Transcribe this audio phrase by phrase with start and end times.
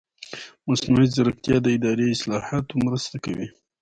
[0.67, 3.47] مصنوعي ځیرکتیا د اداري اصلاحاتو مرسته کوي.